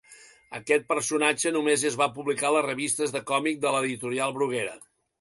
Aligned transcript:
Aquest 0.59 0.87
personatge 0.93 1.51
només 1.59 1.85
es 1.91 1.99
va 2.03 2.09
publicar 2.17 2.49
a 2.51 2.57
les 2.57 2.67
revistes 2.69 3.17
de 3.19 3.25
còmic 3.33 3.65
de 3.67 3.75
l'editorial 3.79 4.39
Bruguera. 4.41 4.79